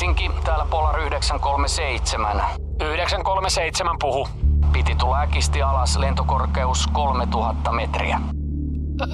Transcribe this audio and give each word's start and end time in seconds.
Helsinki, 0.00 0.30
täällä 0.44 0.66
Polar 0.70 1.00
937. 1.00 2.42
937 2.80 3.96
puhu. 4.00 4.28
Piti 4.72 4.94
tulla 4.94 5.20
äkisti 5.20 5.62
alas, 5.62 5.96
lentokorkeus 5.96 6.86
3000 6.86 7.72
metriä. 7.72 8.20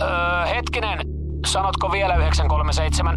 Öö, 0.00 0.46
hetkinen, 0.46 0.98
sanotko 1.46 1.92
vielä 1.92 2.14
937? 2.14 3.16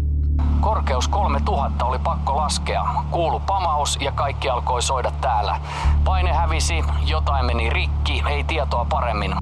Korkeus 0.60 1.08
3000 1.08 1.84
oli 1.84 1.98
pakko 1.98 2.36
laskea. 2.36 2.84
Kuulu 3.10 3.40
pamaus 3.40 3.98
ja 4.00 4.12
kaikki 4.12 4.50
alkoi 4.50 4.82
soida 4.82 5.12
täällä. 5.20 5.60
Paine 6.04 6.32
hävisi, 6.32 6.84
jotain 7.06 7.46
meni 7.46 7.70
rikki, 7.70 8.22
ei 8.28 8.44
tietoa 8.44 8.86
paremmin. 8.90 9.34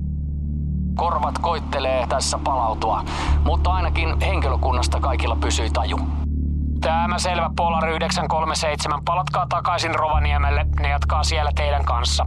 Korvat 0.94 1.38
koittelee 1.38 2.06
tässä 2.06 2.38
palautua, 2.44 3.04
mutta 3.44 3.70
ainakin 3.70 4.20
henkilökunnasta 4.20 5.00
kaikilla 5.00 5.36
pysyi 5.40 5.70
taju. 5.70 6.17
Tämä 6.80 7.18
selvä 7.18 7.50
Polar 7.56 7.88
937. 7.88 9.00
Palatkaa 9.04 9.46
takaisin 9.46 9.94
Rovaniemelle. 9.94 10.66
Ne 10.80 10.88
jatkaa 10.88 11.22
siellä 11.22 11.50
teidän 11.56 11.84
kanssa. 11.84 12.26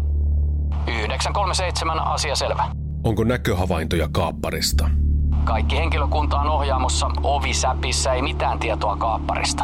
937 0.88 2.00
asia 2.00 2.36
selvä. 2.36 2.64
Onko 3.04 3.24
näköhavaintoja 3.24 4.08
kaapparista? 4.12 4.90
Kaikki 5.44 5.78
henkilökunta 5.78 6.40
on 6.40 6.50
ohjaamossa 6.50 7.12
ovisäpissä, 7.24 8.14
ei 8.14 8.22
mitään 8.22 8.60
tietoa 8.60 8.96
kaapparista. 8.98 9.64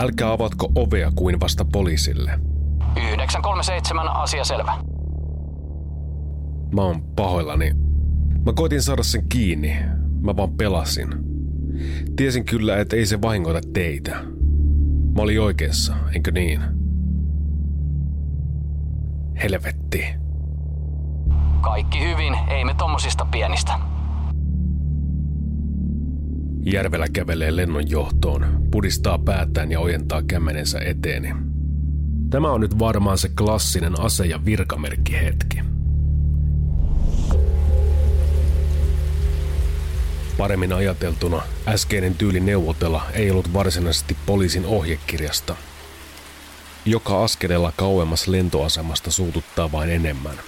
Älkää 0.00 0.32
avatko 0.32 0.68
ovea 0.74 1.10
kuin 1.16 1.40
vasta 1.40 1.64
poliisille. 1.72 2.40
937 2.96 4.08
asia 4.08 4.44
selvä. 4.44 4.74
Mä 6.74 6.82
oon 6.82 7.02
pahoillani. 7.16 7.72
Mä 8.46 8.52
koitin 8.52 8.82
saada 8.82 9.02
sen 9.02 9.28
kiinni. 9.28 9.76
Mä 10.20 10.36
vaan 10.36 10.52
pelasin. 10.56 11.08
Tiesin 12.16 12.44
kyllä, 12.44 12.76
että 12.76 12.96
ei 12.96 13.06
se 13.06 13.22
vahingoita 13.22 13.68
teitä. 13.72 14.16
Mä 15.16 15.22
olin 15.22 15.40
oikeassa, 15.40 15.96
enkö 16.14 16.30
niin? 16.30 16.60
Helvetti. 19.42 20.04
Kaikki 21.60 22.00
hyvin, 22.00 22.34
ei 22.50 22.64
me 22.64 22.74
tommosista 22.74 23.24
pienistä. 23.24 23.72
Järvellä 26.64 27.06
kävelee 27.12 27.56
lennon 27.56 27.90
johtoon, 27.90 28.46
pudistaa 28.70 29.18
päätään 29.18 29.70
ja 29.70 29.80
ojentaa 29.80 30.22
kämmenensä 30.22 30.78
eteeni. 30.80 31.34
Tämä 32.30 32.52
on 32.52 32.60
nyt 32.60 32.78
varmaan 32.78 33.18
se 33.18 33.28
klassinen 33.38 34.00
ase- 34.00 34.26
ja 34.26 34.44
virkamerkki 34.44 35.14
Paremmin 40.38 40.72
ajateltuna, 40.72 41.42
äskeinen 41.68 42.14
tyyli 42.14 42.40
neuvotella 42.40 43.06
ei 43.12 43.30
ollut 43.30 43.52
varsinaisesti 43.52 44.16
poliisin 44.26 44.66
ohjekirjasta. 44.66 45.56
Joka 46.84 47.24
askeleella 47.24 47.72
kauemmas 47.76 48.28
lentoasemasta 48.28 49.10
suututtaa 49.10 49.72
vain 49.72 49.90
enemmän. 49.90 50.40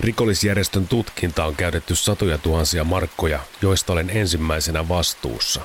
Rikollisjärjestön 0.00 0.88
tutkinta 0.88 1.44
on 1.44 1.56
käytetty 1.56 1.94
satoja 1.94 2.38
tuhansia 2.38 2.84
markkoja, 2.84 3.40
joista 3.62 3.92
olen 3.92 4.10
ensimmäisenä 4.10 4.88
vastuussa. 4.88 5.60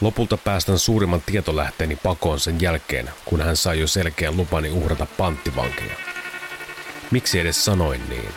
Lopulta 0.00 0.36
päästän 0.36 0.78
suurimman 0.78 1.22
tietolähteeni 1.26 1.96
pakoon 1.96 2.40
sen 2.40 2.60
jälkeen, 2.60 3.10
kun 3.24 3.40
hän 3.40 3.56
sai 3.56 3.80
jo 3.80 3.86
selkeän 3.86 4.36
lupani 4.36 4.70
uhrata 4.70 5.06
panttivankeja. 5.16 5.94
Miksi 7.10 7.40
edes 7.40 7.64
sanoin 7.64 8.08
niin? 8.08 8.32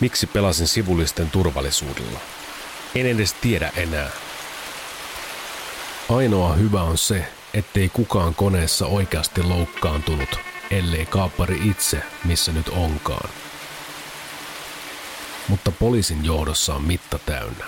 Miksi 0.00 0.26
pelasin 0.26 0.68
sivullisten 0.68 1.30
turvallisuudella? 1.30 2.20
En 2.94 3.06
edes 3.06 3.32
tiedä 3.32 3.72
enää. 3.76 4.10
Ainoa 6.08 6.52
hyvä 6.52 6.82
on 6.82 6.98
se, 6.98 7.26
ettei 7.54 7.88
kukaan 7.88 8.34
koneessa 8.34 8.86
oikeasti 8.86 9.42
loukkaantunut, 9.42 10.28
ellei 10.70 11.06
kaappari 11.06 11.60
itse, 11.64 12.02
missä 12.24 12.52
nyt 12.52 12.68
onkaan. 12.68 13.30
Mutta 15.48 15.72
poliisin 15.72 16.24
johdossa 16.24 16.74
on 16.74 16.84
mitta 16.84 17.18
täynnä. 17.18 17.64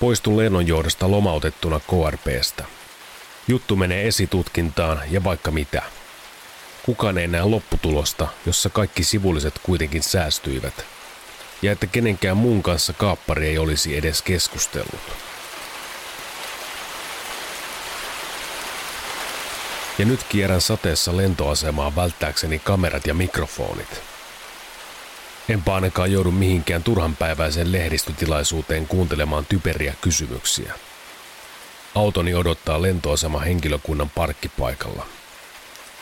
Poistun 0.00 0.36
lennonjohdosta 0.36 1.10
lomautettuna 1.10 1.80
KRPstä. 1.80 2.64
Juttu 3.48 3.76
menee 3.76 4.08
esitutkintaan 4.08 5.00
ja 5.10 5.24
vaikka 5.24 5.50
mitä. 5.50 5.82
Kukaan 6.82 7.18
ei 7.18 7.28
näe 7.28 7.44
lopputulosta, 7.44 8.28
jossa 8.46 8.70
kaikki 8.70 9.04
sivulliset 9.04 9.60
kuitenkin 9.62 10.02
säästyivät– 10.02 10.86
ja 11.62 11.72
että 11.72 11.86
kenenkään 11.86 12.36
muun 12.36 12.62
kanssa 12.62 12.92
kaappari 12.92 13.46
ei 13.48 13.58
olisi 13.58 13.96
edes 13.96 14.22
keskustellut. 14.22 15.00
Ja 19.98 20.04
nyt 20.04 20.22
kierrän 20.28 20.60
sateessa 20.60 21.16
lentoasemaa 21.16 21.96
välttääkseni 21.96 22.58
kamerat 22.58 23.06
ja 23.06 23.14
mikrofonit. 23.14 24.02
Enpä 25.48 25.74
ainakaan 25.74 26.12
joudu 26.12 26.30
mihinkään 26.30 26.82
turhanpäiväiseen 26.82 27.72
lehdistötilaisuuteen 27.72 28.86
kuuntelemaan 28.86 29.46
typeriä 29.46 29.94
kysymyksiä. 30.00 30.74
Autoni 31.94 32.34
odottaa 32.34 32.82
lentoasema 32.82 33.40
henkilökunnan 33.40 34.10
parkkipaikalla. 34.10 35.06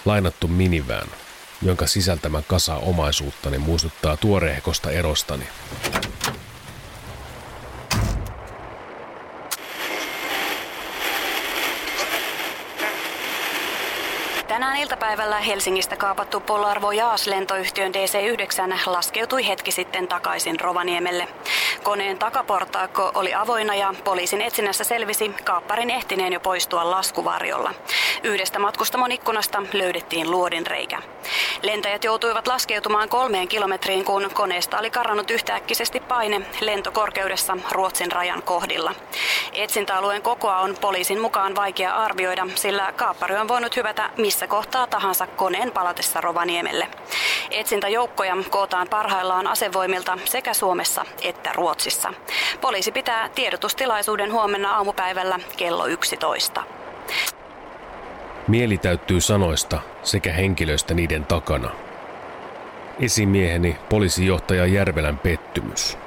Lainattu 0.04 0.48
minivään, 0.48 1.08
jonka 1.62 1.86
sisältämä 1.86 2.42
kasa 2.46 2.76
omaisuuttani 2.76 3.58
muistuttaa 3.58 4.16
tuoreehkosta 4.16 4.90
erostani. 4.90 5.44
Tänään 14.48 14.76
iltapäivällä 14.76 15.40
Helsingistä 15.40 15.96
kaapattu 15.96 16.40
Polar 16.40 16.82
Voyage 16.82 17.30
lentoyhtiön 17.30 17.92
DC-9 17.92 18.78
laskeutui 18.86 19.48
hetki 19.48 19.72
sitten 19.72 20.08
takaisin 20.08 20.60
Rovaniemelle. 20.60 21.28
Koneen 21.82 22.18
takaportaakko 22.18 23.10
oli 23.14 23.34
avoinna 23.34 23.74
ja 23.74 23.94
poliisin 24.04 24.40
etsinnässä 24.40 24.84
selvisi 24.84 25.34
kaapparin 25.44 25.90
ehtineen 25.90 26.32
jo 26.32 26.40
poistua 26.40 26.90
laskuvarjolla. 26.90 27.74
Yhdestä 28.22 28.58
matkustamon 28.58 29.12
ikkunasta 29.12 29.62
löydettiin 29.72 30.30
luodinreikä. 30.30 30.98
Lentäjät 31.62 32.04
joutuivat 32.04 32.46
laskeutumaan 32.46 33.08
kolmeen 33.08 33.48
kilometriin, 33.48 34.04
kun 34.04 34.30
koneesta 34.34 34.78
oli 34.78 34.90
karannut 34.90 35.30
yhtäkkisesti 35.30 36.00
paine 36.00 36.40
lentokorkeudessa 36.60 37.56
Ruotsin 37.70 38.12
rajan 38.12 38.42
kohdilla. 38.42 38.94
Etsintäalueen 39.52 40.22
kokoa 40.22 40.58
on 40.58 40.76
poliisin 40.80 41.20
mukaan 41.20 41.56
vaikea 41.56 41.94
arvioida, 41.94 42.46
sillä 42.54 42.92
kaappari 42.96 43.36
on 43.36 43.48
voinut 43.48 43.76
hyvätä 43.76 44.10
missä 44.16 44.46
kohtaa 44.46 44.86
tahansa 44.86 45.26
koneen 45.26 45.72
palatessa 45.72 46.20
Rovaniemelle. 46.20 46.88
Etsintäjoukkoja 47.50 48.36
kootaan 48.50 48.88
parhaillaan 48.88 49.46
asevoimilta 49.46 50.18
sekä 50.24 50.54
Suomessa 50.54 51.04
että 51.22 51.52
Ruotsissa. 51.52 52.14
Poliisi 52.60 52.92
pitää 52.92 53.28
tiedotustilaisuuden 53.34 54.32
huomenna 54.32 54.76
aamupäivällä 54.76 55.38
kello 55.56 55.86
11. 55.86 56.62
Mieli 58.48 58.78
täyttyy 58.78 59.20
sanoista 59.20 59.80
sekä 60.02 60.32
henkilöistä 60.32 60.94
niiden 60.94 61.24
takana. 61.24 61.70
Esimieheni 63.00 63.76
poliisijohtaja 63.88 64.66
Järvelän 64.66 65.18
pettymys. 65.18 65.98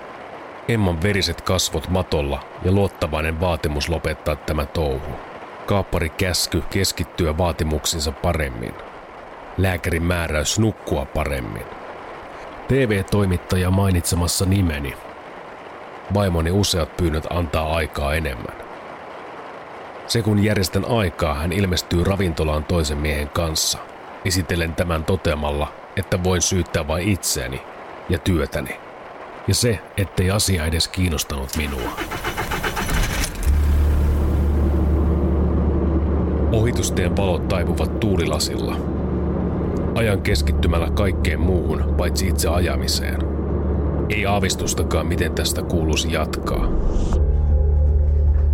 Emman 0.68 1.02
veriset 1.02 1.42
kasvot 1.42 1.90
matolla 1.90 2.44
ja 2.64 2.72
luottavainen 2.72 3.40
vaatimus 3.40 3.90
lopettaa 3.90 4.36
tämä 4.36 4.66
touhu. 4.66 5.12
Kaappari 5.66 6.10
käsky 6.10 6.64
keskittyä 6.70 7.38
vaatimuksinsa 7.38 8.12
paremmin. 8.12 8.74
Lääkärin 9.58 10.04
määräys 10.04 10.60
nukkua 10.60 11.06
paremmin. 11.06 11.66
TV-toimittaja 12.68 13.72
mainitsemassa 13.72 14.46
nimeni. 14.46 14.94
Vaimoni 16.14 16.52
useat 16.52 16.98
pyynnöt 16.98 17.28
antaa 17.30 17.76
aikaa 17.76 18.14
enemmän. 18.14 18.56
Se 20.08 20.22
kun 20.22 20.44
järjestän 20.44 20.86
aikaa, 20.86 21.34
hän 21.34 21.52
ilmestyy 21.52 22.04
ravintolaan 22.04 22.64
toisen 22.64 22.98
miehen 22.98 23.30
kanssa. 23.30 23.78
Esitellen 24.26 24.76
tämän 24.76 25.06
toteamalla, 25.06 25.74
että 25.98 26.24
voin 26.24 26.42
syyttää 26.42 26.88
vain 26.88 27.10
itseäni 27.10 27.62
ja 28.10 28.18
työtäni. 28.18 28.76
Ja 29.48 29.56
se, 29.56 29.80
ettei 29.98 30.32
asia 30.32 30.66
edes 30.66 30.88
kiinnostanut 30.88 31.50
minua. 31.58 31.92
Ohitustien 36.52 37.18
valot 37.18 37.48
taipuvat 37.48 38.00
tuulilasilla. 38.00 38.95
Ajan 39.96 40.22
keskittymällä 40.22 40.90
kaikkeen 40.90 41.40
muuhun, 41.40 41.96
paitsi 41.98 42.28
itse 42.28 42.50
ajamiseen. 42.50 43.22
Ei 44.10 44.26
aavistustakaan, 44.26 45.08
miten 45.08 45.32
tästä 45.32 45.62
kuuluisi 45.62 46.12
jatkaa. 46.12 46.68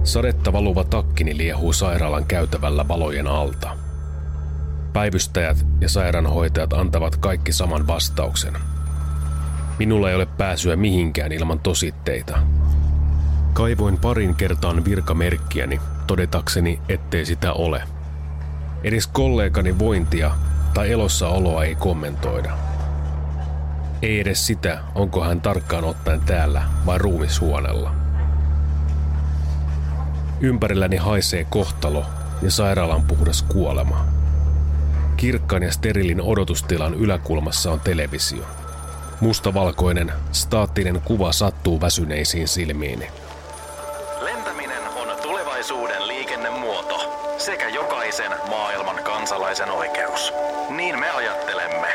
Sadetta 0.04 0.54
valuva 0.54 0.84
takkini 0.84 1.38
liehuu 1.38 1.74
sairaalan 1.74 2.26
käytävällä 2.26 2.88
valojen 2.88 3.28
alta. 3.28 3.78
Päivystäjät 4.94 5.66
ja 5.82 5.90
sairaanhoitajat 5.90 6.74
antavat 6.74 7.16
kaikki 7.16 7.52
saman 7.52 7.88
vastauksen. 7.88 8.54
Minulla 9.80 10.10
ei 10.10 10.16
ole 10.16 10.26
pääsyä 10.26 10.76
mihinkään 10.76 11.32
ilman 11.32 11.60
tositteita. 11.60 12.40
Kaivoin 13.54 13.98
parin 13.98 14.36
kertaan 14.36 14.86
virkamerkkiäni 14.86 15.82
todetakseni, 16.08 16.82
ettei 16.90 17.26
sitä 17.26 17.54
ole. 17.54 17.84
Edes 18.84 19.08
kollegani 19.08 19.80
vointia 19.80 20.32
tai 20.74 20.92
elossaoloa 20.92 21.64
ei 21.64 21.76
kommentoida. 21.76 22.52
Ei 24.02 24.20
edes 24.20 24.48
sitä, 24.48 24.80
onko 24.96 25.24
hän 25.24 25.42
tarkkaan 25.42 25.84
ottaen 25.84 26.22
täällä 26.22 26.64
vai 26.86 26.98
ruumishuoneella. 26.98 27.96
Ympärilläni 30.42 30.98
haisee 30.98 31.46
kohtalo 31.50 32.06
ja 32.42 32.52
sairaalan 32.52 33.04
puhdas 33.04 33.42
kuolema. 33.42 34.06
Kirkkaan 35.18 35.64
ja 35.64 35.72
sterilin 35.72 36.22
odotustilan 36.22 36.94
yläkulmassa 36.94 37.72
on 37.72 37.80
televisio. 37.80 38.44
Mustavalkoinen, 39.20 40.12
staattinen 40.32 41.02
kuva 41.02 41.32
sattuu 41.32 41.82
väsyneisiin 41.82 42.48
silmiini. 42.48 43.08
Kansalaisen 49.42 49.72
oikeus. 49.72 50.34
Niin 50.70 51.00
me 51.00 51.10
ajattelemme. 51.10 51.88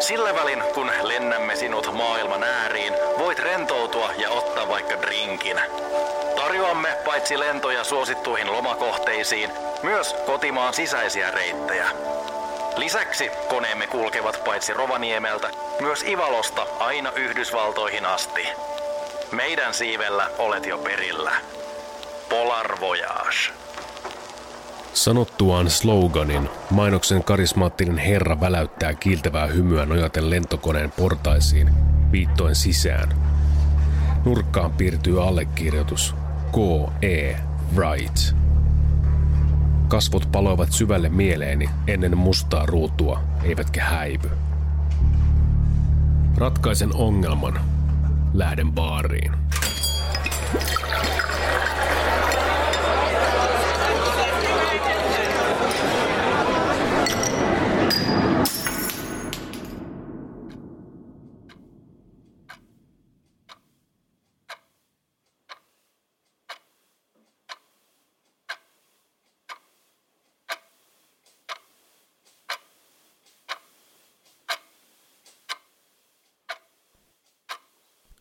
Sillä 0.00 0.34
välin, 0.34 0.62
kun 0.74 0.90
lennämme 1.02 1.56
sinut 1.56 1.94
maailman 1.94 2.44
ääriin, 2.44 2.92
voit 3.18 3.38
rentoutua 3.38 4.10
ja 4.18 4.30
ottaa 4.30 4.68
vaikka 4.68 5.02
drinkin. 5.02 5.60
Tarjoamme 6.36 6.88
paitsi 7.04 7.38
lentoja 7.38 7.84
suosittuihin 7.84 8.52
lomakohteisiin, 8.52 9.50
myös 9.82 10.16
kotimaan 10.26 10.74
sisäisiä 10.74 11.30
reittejä. 11.30 11.90
Lisäksi 12.76 13.30
koneemme 13.48 13.86
kulkevat 13.86 14.44
paitsi 14.44 14.74
Rovaniemeltä, 14.74 15.50
myös 15.80 16.02
Ivalosta 16.02 16.66
aina 16.78 17.12
Yhdysvaltoihin 17.12 18.06
asti. 18.06 18.48
Meidän 19.32 19.74
siivellä 19.74 20.30
olet 20.38 20.66
jo 20.66 20.78
perillä. 20.78 21.32
Polar 22.28 22.80
Voyage. 22.80 23.52
Sanottuaan 24.96 25.70
sloganin, 25.70 26.48
mainoksen 26.70 27.24
karismaattinen 27.24 27.98
herra 27.98 28.40
väläyttää 28.40 28.94
kiiltävää 28.94 29.46
hymyä 29.46 29.86
nojaten 29.86 30.30
lentokoneen 30.30 30.92
portaisiin, 30.92 31.70
viittoen 32.12 32.54
sisään. 32.54 33.08
Nurkkaan 34.24 34.72
piirtyy 34.72 35.28
allekirjoitus 35.28 36.14
K.E. 36.52 37.36
Wright. 37.74 38.34
Kasvot 39.88 40.32
paloivat 40.32 40.72
syvälle 40.72 41.08
mieleeni 41.08 41.70
ennen 41.86 42.18
mustaa 42.18 42.66
ruutua, 42.66 43.20
eivätkä 43.42 43.84
häivy. 43.84 44.30
Ratkaisen 46.36 46.94
ongelman. 46.94 47.60
Lähden 48.34 48.72
baariin. 48.72 49.32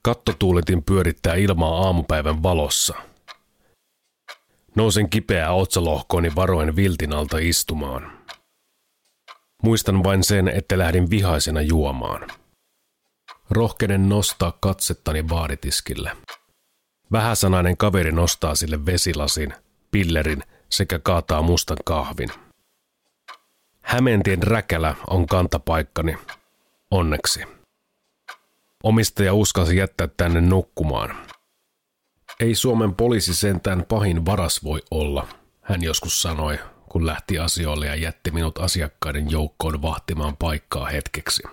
Kattotuuletin 0.06 0.84
pyörittää 0.84 1.36
ilmaa 1.36 1.86
aamupäivän 1.86 2.44
valossa. 2.44 2.96
Nousen 4.76 5.10
kipeää 5.10 5.52
otsalohkooni 5.52 6.36
varoen 6.36 6.76
viltin 6.76 7.14
alta 7.14 7.38
istumaan. 7.38 8.12
Muistan 9.64 10.04
vain 10.04 10.24
sen, 10.24 10.48
että 10.48 10.78
lähdin 10.78 11.10
vihaisena 11.10 11.62
juomaan. 11.62 12.28
Rohkenen 13.50 14.10
nostaa 14.10 14.58
katsettani 14.60 15.30
vaaritiskille. 15.30 16.18
Vähäsanainen 17.12 17.78
kaveri 17.78 18.12
nostaa 18.12 18.56
sille 18.56 18.86
vesilasin, 18.86 19.54
pillerin 19.92 20.44
sekä 20.70 21.00
kaataa 21.00 21.42
mustan 21.42 21.78
kahvin. 21.86 22.30
Hämeentien 23.82 24.44
räkälä 24.44 24.96
on 25.10 25.26
kantapaikkani. 25.26 26.18
Onneksi. 26.92 27.55
Omistaja 28.86 29.34
uskalsi 29.34 29.78
jättää 29.78 30.08
tänne 30.18 30.42
nukkumaan. 30.42 31.16
Ei 32.40 32.56
Suomen 32.56 32.96
poliisi 32.96 33.36
sentään 33.36 33.86
pahin 33.90 34.26
varas 34.26 34.64
voi 34.64 34.82
olla, 34.92 35.28
hän 35.62 35.84
joskus 35.84 36.22
sanoi, 36.22 36.60
kun 36.90 37.06
lähti 37.06 37.40
asioille 37.40 37.88
ja 37.88 37.96
jätti 37.96 38.32
minut 38.32 38.58
asiakkaiden 38.58 39.32
joukkoon 39.32 39.82
vahtimaan 39.82 40.38
paikkaa 40.38 40.86
hetkeksi. 40.86 41.44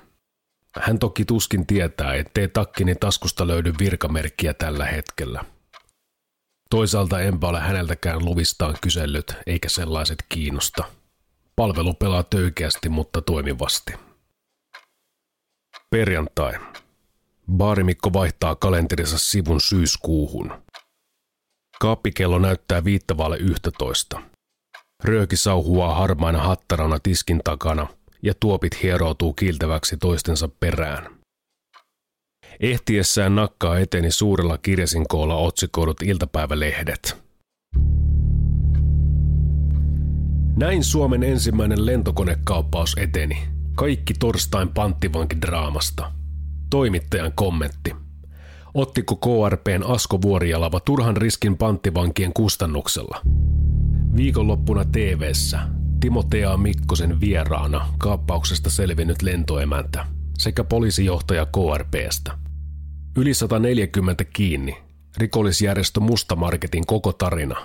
Hän 0.81 0.99
toki 0.99 1.25
tuskin 1.25 1.67
tietää, 1.67 2.15
ettei 2.15 2.49
takkini 2.49 2.95
taskusta 2.95 3.47
löydy 3.47 3.73
virkamerkkiä 3.79 4.55
tällä 4.55 4.87
hetkellä. 4.87 5.45
Toisaalta 6.71 7.21
enpä 7.21 7.49
ole 7.49 7.61
häneltäkään 7.61 8.25
luvistaan 8.25 8.75
kysellyt, 8.81 9.35
eikä 9.47 9.69
sellaiset 9.69 10.25
kiinnosta. 10.29 10.85
Palvelu 11.57 11.95
pelaa 11.95 12.23
töykeästi, 12.23 12.89
mutta 12.89 13.23
toimivasti. 13.23 13.93
Perjantai. 15.91 16.53
Baarimikko 17.51 18.13
vaihtaa 18.13 18.55
kalenterissa 18.55 19.19
sivun 19.19 19.61
syyskuuhun. 19.61 20.63
Kaappikello 21.81 22.39
näyttää 22.39 22.85
viittavalle 22.85 23.37
11. 23.37 24.23
Rööki 25.05 25.37
sauhuaa 25.37 25.95
harmaina 25.95 26.43
hattarana 26.43 26.99
tiskin 26.99 27.41
takana 27.45 27.87
ja 28.23 28.35
tuopit 28.41 28.83
hieroutuu 28.83 29.33
kiiltäväksi 29.33 29.97
toistensa 29.97 30.49
perään. 30.61 31.23
Ehtiessään 32.61 33.35
nakkaa 33.35 33.79
eteni 33.79 34.11
suurella 34.11 34.59
kirjasinkoolla 34.59 35.37
otsikoidut 35.37 36.03
iltapäivälehdet. 36.03 37.23
Näin 40.57 40.85
Suomen 40.85 41.23
ensimmäinen 41.23 41.87
lentokonekauppaus 41.87 42.95
eteni. 42.99 43.49
Kaikki 43.77 44.15
torstain 44.15 44.69
panttivankidraamasta. 44.69 46.22
Toimittajan 46.73 47.33
kommentti. 47.35 47.97
Ottiko 48.75 49.17
KRPn 49.17 49.83
Asko 49.87 50.23
Vuorijalava 50.23 50.81
turhan 50.81 51.17
riskin 51.17 51.59
panttivankien 51.59 52.33
kustannuksella? 52.33 53.21
Viikonloppuna 54.17 54.85
TV:ssä 54.85 55.59
Timotea 56.01 56.57
Mikkosen 56.57 57.21
vieraana 57.21 57.89
kaappauksesta 57.99 58.71
selvinnyt 58.71 59.23
lentoemäntä 59.23 60.07
sekä 60.39 60.65
poliisijohtaja 60.65 61.47
KRPstä. 61.47 62.39
Yli 63.17 63.35
140 63.35 64.25
kiinni. 64.25 64.79
Rikollisjärjestö 65.19 66.01
Mustamarketin 66.01 66.87
koko 66.87 67.13
tarina. 67.13 67.57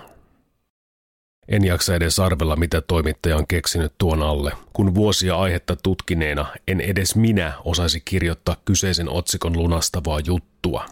En 1.48 1.64
jaksa 1.64 1.94
edes 1.94 2.18
arvella, 2.18 2.56
mitä 2.56 2.80
toimittaja 2.80 3.36
on 3.36 3.46
keksinyt 3.46 3.92
tuon 3.98 4.22
alle, 4.22 4.52
kun 4.72 4.94
vuosia 4.94 5.36
aihetta 5.36 5.76
tutkineena 5.76 6.46
en 6.66 6.80
edes 6.80 7.16
minä 7.16 7.52
osaisi 7.64 8.00
kirjoittaa 8.04 8.56
kyseisen 8.64 9.08
otsikon 9.08 9.58
lunastavaa 9.58 10.20
juttua. 10.20 10.86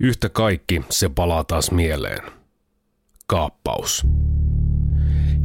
Yhtä 0.00 0.28
kaikki 0.28 0.82
se 0.90 1.08
palaa 1.08 1.44
taas 1.44 1.70
mieleen. 1.70 2.20
Kaappaus. 3.26 4.06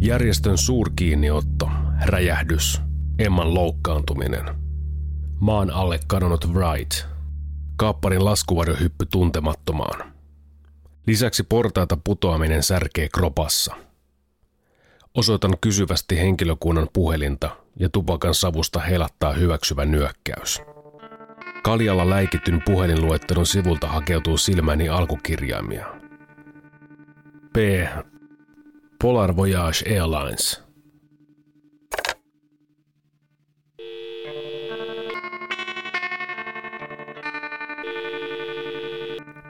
Järjestön 0.02 0.58
suurkiinniotto, 0.58 1.70
räjähdys, 2.06 2.82
Emman 3.20 3.54
loukkaantuminen. 3.54 4.46
Maan 5.40 5.72
alle 5.72 6.00
kadonnut 6.08 6.50
Wright. 6.54 7.06
Kaapparin 7.76 8.26
laskuvarjohyppy 8.26 9.06
tuntemattomaan. 9.06 10.15
Lisäksi 11.08 11.44
portaita 11.44 11.98
putoaminen 12.04 12.64
särkee 12.64 13.10
kropassa. 13.14 13.76
Osoitan 15.14 15.58
kysyvästi 15.62 16.18
henkilökunnan 16.18 16.88
puhelinta 16.94 17.50
ja 17.80 17.90
tupakan 17.90 18.34
savusta 18.34 18.80
helattaa 18.80 19.34
hyväksyvä 19.34 19.86
nyökkäys. 19.86 20.62
Kaljalla 21.64 22.10
läikityn 22.10 22.62
puhelinluettelon 22.66 23.46
sivulta 23.46 23.88
hakeutuu 23.88 24.38
silmäni 24.38 24.90
alkukirjaimia. 24.90 25.86
P. 27.54 27.58
Polar 29.02 29.36
Voyage 29.36 30.00
Airlines. 30.02 30.65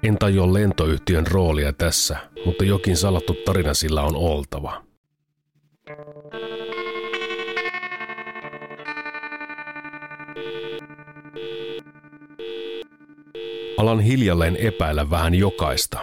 En 0.06 0.18
tajua 0.18 0.54
lentoyhtiön 0.54 1.28
roolia 1.28 1.74
tässä, 1.74 2.18
mutta 2.46 2.64
jokin 2.64 2.98
salattu 2.98 3.34
tarina 3.46 3.74
sillä 3.74 4.02
on 4.02 4.16
oltava. 4.16 4.84
Alan 13.78 14.00
hiljalleen 14.00 14.56
epäillä 14.56 15.10
vähän 15.10 15.36
jokaista. 15.36 16.00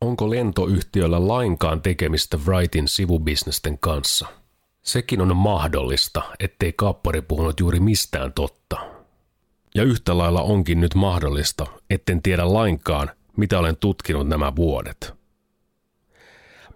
Onko 0.00 0.30
lentoyhtiöllä 0.30 1.28
lainkaan 1.28 1.82
tekemistä 1.82 2.38
Wrightin 2.46 2.88
sivubisnesten 2.88 3.78
kanssa? 3.78 4.26
Sekin 4.82 5.20
on 5.20 5.36
mahdollista, 5.36 6.22
ettei 6.40 6.72
kappari 6.72 7.22
puhunut 7.22 7.60
juuri 7.60 7.80
mistään 7.80 8.32
totta. 8.32 8.95
Ja 9.76 9.82
yhtä 9.82 10.18
lailla 10.18 10.42
onkin 10.42 10.80
nyt 10.80 10.94
mahdollista, 10.94 11.66
etten 11.90 12.22
tiedä 12.22 12.52
lainkaan, 12.52 13.10
mitä 13.36 13.58
olen 13.58 13.76
tutkinut 13.76 14.28
nämä 14.28 14.56
vuodet. 14.56 15.14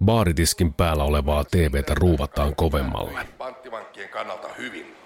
Baaritiskin 0.05 0.75
päällä 0.75 1.05
olevaa 1.05 1.45
TVtä 1.45 1.95
ruuvataan 1.95 2.57
kovemmalle. 2.57 3.21
Panttivankkien 3.39 4.09
kannalta 4.09 4.49
hyvin. 4.59 4.97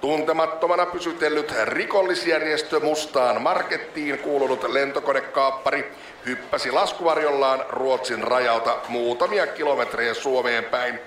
Tuntemattomana 0.00 0.86
pysytellyt 0.86 1.54
rikollisjärjestö 1.64 2.80
Mustaan 2.80 3.42
Markettiin 3.42 4.18
kuulunut 4.18 4.64
lentokonekaappari 4.68 5.92
hyppäsi 6.26 6.70
laskuvarjollaan 6.70 7.64
Ruotsin 7.68 8.22
rajalta 8.22 8.76
muutamia 8.88 9.46
kilometrejä 9.46 10.14
Suomeen 10.14 10.64
päin 10.64 10.98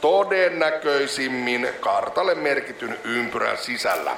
todennäköisimmin 0.00 1.68
kartalle 1.80 2.34
merkityn 2.34 2.98
ympyrän 3.04 3.58
sisällä. 3.58 4.16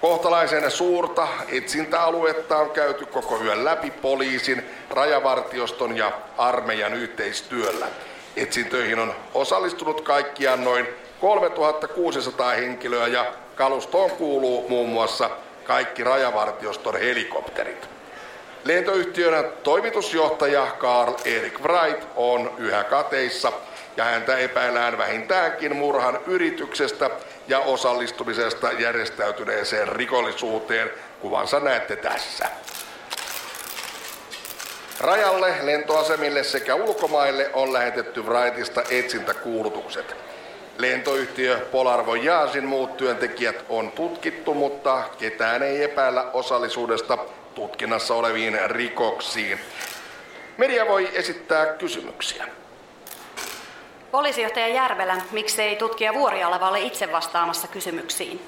Kohtalaisen 0.00 0.70
suurta 0.70 1.28
etsintäaluetta 1.48 2.56
on 2.56 2.70
käyty 2.70 3.06
koko 3.06 3.40
yön 3.42 3.64
läpi 3.64 3.90
poliisin, 3.90 4.70
rajavartioston 4.90 5.96
ja 5.96 6.12
armeijan 6.38 6.94
yhteistyöllä. 6.94 7.86
Etsintöihin 8.36 8.98
on 8.98 9.14
osallistunut 9.34 10.00
kaikkiaan 10.00 10.64
noin 10.64 10.86
3600 11.20 12.50
henkilöä 12.50 13.06
ja 13.06 13.32
kalustoon 13.56 14.10
kuuluu 14.10 14.68
muun 14.68 14.88
muassa 14.88 15.30
kaikki 15.64 16.04
rajavartioston 16.04 16.96
helikopterit. 16.96 17.88
Lentoyhtiön 18.64 19.52
toimitusjohtaja 19.62 20.66
Carl 20.78 21.14
Erik 21.24 21.60
Wright 21.60 22.08
on 22.16 22.50
yhä 22.58 22.84
kateissa 22.84 23.52
ja 24.00 24.04
häntä 24.04 24.38
epäillään 24.38 24.98
vähintäänkin 24.98 25.76
murhan 25.76 26.20
yrityksestä 26.26 27.10
ja 27.48 27.58
osallistumisesta 27.58 28.72
järjestäytyneeseen 28.72 29.88
rikollisuuteen. 29.88 30.90
Kuvansa 31.20 31.60
näette 31.60 31.96
tässä. 31.96 32.50
Rajalle, 35.00 35.54
lentoasemille 35.62 36.44
sekä 36.44 36.74
ulkomaille 36.74 37.50
on 37.52 37.72
lähetetty 37.72 38.22
Wrightista 38.22 38.82
etsintäkuulutukset. 38.90 40.16
Lentoyhtiö 40.78 41.58
Polar 41.72 42.06
Voyagein 42.06 42.66
muut 42.66 42.96
työntekijät 42.96 43.64
on 43.68 43.92
tutkittu, 43.92 44.54
mutta 44.54 45.02
ketään 45.18 45.62
ei 45.62 45.84
epäillä 45.84 46.22
osallisuudesta 46.22 47.18
tutkinnassa 47.54 48.14
oleviin 48.14 48.58
rikoksiin. 48.66 49.60
Media 50.56 50.88
voi 50.88 51.08
esittää 51.14 51.66
kysymyksiä. 51.66 52.46
Poliisijohtaja 54.10 54.68
Järvelä, 54.68 55.16
miksei 55.30 55.76
tutkija 55.76 56.14
Vuorialava 56.14 56.68
ole 56.68 56.80
itse 56.80 57.12
vastaamassa 57.12 57.68
kysymyksiin? 57.68 58.46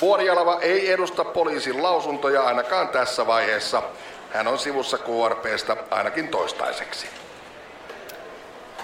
Vuorialava 0.00 0.58
ei 0.60 0.92
edusta 0.92 1.24
poliisin 1.24 1.82
lausuntoja 1.82 2.42
ainakaan 2.42 2.88
tässä 2.88 3.26
vaiheessa. 3.26 3.82
Hän 4.32 4.48
on 4.48 4.58
sivussa 4.58 4.98
KRPstä 4.98 5.76
ainakin 5.90 6.28
toistaiseksi. 6.28 7.06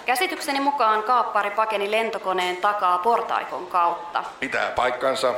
Käsitykseni 0.07 0.61
mukaan 0.61 1.03
kaappari 1.03 1.51
pakeni 1.51 1.91
lentokoneen 1.91 2.57
takaa 2.57 2.99
portaikon 2.99 3.67
kautta. 3.67 4.25
Pitää 4.41 4.71
paikkansa. 4.71 5.35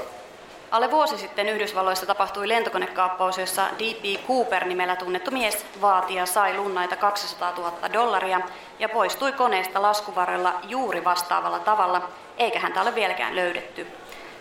Alle 0.72 0.90
vuosi 0.90 1.18
sitten 1.18 1.48
Yhdysvalloissa 1.48 2.06
tapahtui 2.06 2.48
lentokonekaappaus, 2.48 3.38
jossa 3.38 3.62
D.P. 3.78 4.26
Cooper 4.26 4.64
nimellä 4.64 4.96
tunnettu 4.96 5.30
mies 5.30 5.66
vaati 5.80 6.14
ja 6.14 6.26
sai 6.26 6.56
lunnaita 6.56 6.96
200 6.96 7.52
000 7.56 7.92
dollaria 7.92 8.40
ja 8.78 8.88
poistui 8.88 9.32
koneesta 9.32 9.82
laskuvarrella 9.82 10.60
juuri 10.68 11.04
vastaavalla 11.04 11.58
tavalla, 11.58 12.08
eikä 12.38 12.60
häntä 12.60 12.82
ole 12.82 12.94
vieläkään 12.94 13.36
löydetty. 13.36 13.86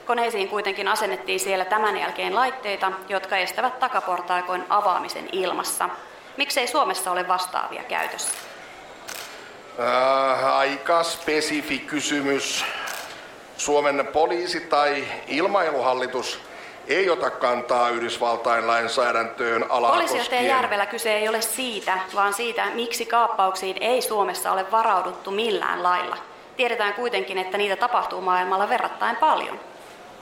Koneisiin 0.06 0.50
kuitenkin 0.50 0.88
asennettiin 0.88 1.40
siellä 1.40 1.66
tämän 1.66 1.98
jälkeen 1.98 2.36
laitteita, 2.36 2.92
jotka 3.10 3.38
estävät 3.38 3.80
takaportaikoin 3.80 4.64
avaamisen 4.70 5.30
ilmassa. 5.32 5.90
Miksei 6.38 6.68
Suomessa 6.68 7.12
ole 7.12 7.28
vastaavia 7.28 7.84
käytössä? 7.84 8.34
Äh, 9.80 10.46
aika 10.46 11.04
spesifi 11.04 11.80
kysymys. 11.80 12.66
Suomen 13.62 14.08
poliisi 14.14 14.60
tai 14.60 15.04
ilmailuhallitus 15.28 16.40
ei 16.88 17.10
ota 17.10 17.30
kantaa 17.30 17.90
Yhdysvaltain 17.90 18.68
lainsäädäntöön 18.68 19.66
alaa 19.70 19.92
Poliisijohtaja 19.92 20.42
Järvelä 20.42 20.86
kyse 20.86 21.14
ei 21.14 21.30
ole 21.30 21.42
siitä, 21.42 22.00
vaan 22.16 22.34
siitä, 22.34 22.66
miksi 22.66 23.06
kaappauksiin 23.06 23.78
ei 23.82 24.02
Suomessa 24.02 24.52
ole 24.52 24.72
varauduttu 24.72 25.32
millään 25.32 25.84
lailla. 25.84 26.18
Tiedetään 26.58 26.94
kuitenkin, 26.94 27.38
että 27.38 27.58
niitä 27.58 27.76
tapahtuu 27.76 28.22
maailmalla 28.22 28.70
verrattain 28.70 29.16
paljon. 29.16 29.60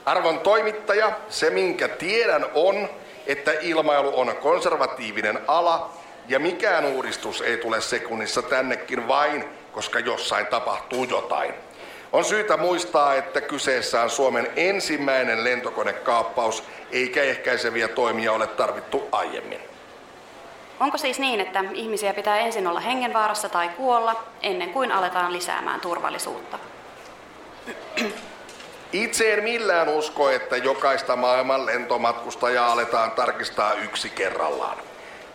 Arvon 0.06 0.40
toimittaja, 0.40 1.12
se 1.30 1.50
minkä 1.50 1.88
tiedän 1.88 2.46
on, 2.54 2.90
että 3.28 3.52
ilmailu 3.62 4.20
on 4.20 4.36
konservatiivinen 4.36 5.40
ala 5.48 5.90
ja 6.28 6.40
mikään 6.40 6.86
uudistus 6.86 7.42
ei 7.42 7.58
tule 7.58 7.82
sekunnissa 7.82 8.42
tännekin 8.42 9.08
vain, 9.08 9.46
koska 9.72 10.00
jossain 10.00 10.48
tapahtuu 10.48 11.04
jotain. 11.04 11.69
On 12.14 12.26
syytä 12.26 12.58
muistaa, 12.58 13.16
että 13.16 13.42
kyseessä 13.42 14.02
on 14.02 14.10
Suomen 14.10 14.48
ensimmäinen 14.56 15.44
lentokonekaappaus, 15.44 16.64
eikä 16.92 17.24
ehkäiseviä 17.24 17.88
toimia 17.88 18.34
ole 18.34 18.48
tarvittu 18.48 19.08
aiemmin. 19.12 19.60
Onko 20.80 20.98
siis 20.98 21.20
niin, 21.20 21.40
että 21.40 21.64
ihmisiä 21.74 22.14
pitää 22.14 22.38
ensin 22.38 22.68
olla 22.68 22.80
hengenvaarassa 22.80 23.50
tai 23.50 23.70
kuolla, 23.70 24.24
ennen 24.42 24.70
kuin 24.70 24.92
aletaan 24.92 25.34
lisäämään 25.34 25.82
turvallisuutta? 25.82 26.60
Itse 28.92 29.34
en 29.34 29.44
millään 29.44 29.90
usko, 29.90 30.30
että 30.30 30.58
jokaista 30.58 31.16
maailman 31.16 31.66
lentomatkustajaa 31.66 32.72
aletaan 32.72 33.12
tarkistaa 33.12 33.74
yksi 33.74 34.10
kerrallaan. 34.10 34.78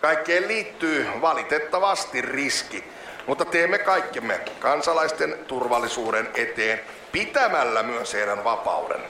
Kaikkeen 0.01 0.47
liittyy 0.47 1.07
valitettavasti 1.21 2.21
riski, 2.21 2.83
mutta 3.27 3.45
teemme 3.45 3.77
kaikkemme 3.77 4.41
kansalaisten 4.59 5.35
turvallisuuden 5.47 6.29
eteen 6.33 6.79
pitämällä 7.11 7.83
myös 7.83 8.13
heidän 8.13 8.43
vapauden. 8.43 9.01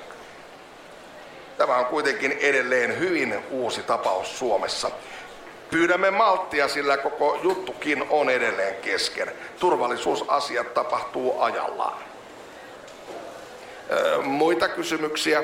Tämä 1.58 1.78
on 1.78 1.86
kuitenkin 1.86 2.32
edelleen 2.32 3.00
hyvin 3.00 3.36
uusi 3.50 3.84
tapaus 3.84 4.40
Suomessa. 4.40 4.92
Pyydämme 5.72 6.12
malttia, 6.12 6.68
sillä 6.68 6.98
koko 6.98 7.40
juttukin 7.44 8.06
on 8.10 8.30
edelleen 8.30 8.76
kesken. 8.76 9.32
Turvallisuusasiat 9.60 10.74
tapahtuu 10.74 11.42
ajallaan. 11.42 12.04
Öö, 13.92 14.22
muita 14.22 14.68
kysymyksiä? 14.68 15.44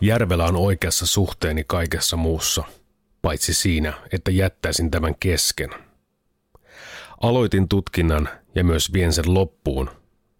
Järvelä 0.00 0.44
on 0.44 0.56
oikeassa 0.56 1.06
suhteeni 1.06 1.64
kaikessa 1.66 2.16
muussa, 2.16 2.64
paitsi 3.22 3.54
siinä, 3.54 3.92
että 4.12 4.30
jättäisin 4.30 4.90
tämän 4.90 5.14
kesken– 5.20 5.70
Aloitin 7.20 7.68
tutkinnan 7.68 8.28
ja 8.54 8.64
myös 8.64 8.92
vien 8.92 9.12
sen 9.12 9.34
loppuun, 9.34 9.90